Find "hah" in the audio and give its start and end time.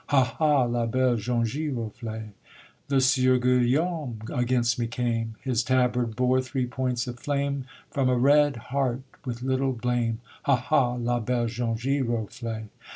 0.07-0.35, 0.39-0.63, 10.47-10.57, 10.57-10.95